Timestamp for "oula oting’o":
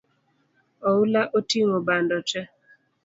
0.91-1.77